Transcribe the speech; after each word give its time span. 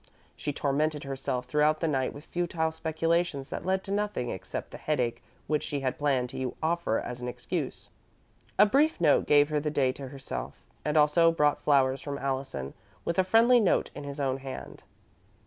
She 0.35 0.51
tormented 0.51 1.03
herself 1.03 1.45
throughout 1.45 1.79
the 1.79 1.87
night 1.87 2.11
with 2.11 2.25
futile 2.25 2.71
speculations 2.71 3.49
that 3.49 3.67
led 3.67 3.83
to 3.83 3.91
nothing 3.91 4.31
except 4.31 4.71
the 4.71 4.79
headache 4.79 5.21
which 5.45 5.61
she 5.61 5.81
had 5.81 5.99
planned 5.99 6.29
to 6.31 6.55
offer 6.63 6.97
as 6.99 7.21
an 7.21 7.27
excuse. 7.27 7.87
A 8.57 8.65
brief 8.65 8.99
note 8.99 9.27
gave 9.27 9.49
her 9.49 9.59
the 9.59 9.69
day 9.69 9.91
to 9.91 10.07
herself, 10.07 10.55
and 10.83 10.97
also 10.97 11.31
brought 11.31 11.61
flowers 11.61 12.01
from 12.01 12.17
Allison, 12.17 12.73
with 13.05 13.19
a 13.19 13.23
friendly 13.23 13.59
note 13.59 13.91
in 13.93 14.03
his 14.03 14.19
own 14.19 14.37
hand. 14.37 14.81